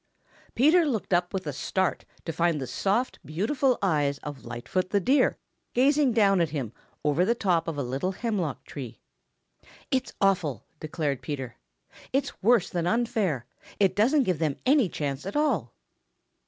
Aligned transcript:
Peter 0.55 0.83
looked 0.83 1.13
up 1.13 1.31
with 1.31 1.45
a 1.45 1.53
start 1.53 2.05
to 2.25 2.33
find 2.33 2.59
the 2.59 2.65
soft, 2.65 3.19
beautiful 3.23 3.77
eyes 3.83 4.17
of 4.23 4.43
Lightfoot 4.43 4.89
the 4.89 4.99
Deer 4.99 5.37
gazing 5.75 6.11
down 6.11 6.41
at 6.41 6.49
him 6.49 6.73
over 7.05 7.23
the 7.23 7.35
top 7.35 7.67
of 7.67 7.77
a 7.77 7.83
little 7.83 8.13
hemlock 8.13 8.63
tree. 8.65 8.97
"It's 9.91 10.13
awful," 10.19 10.65
declared 10.79 11.21
Peter. 11.21 11.55
"It's 12.11 12.41
worse 12.41 12.67
than 12.71 12.87
unfair. 12.87 13.45
It 13.79 13.95
doesn't 13.95 14.23
give 14.23 14.39
them 14.39 14.55
any 14.65 14.89
chance 14.89 15.23
at 15.27 15.35
all." 15.35 15.71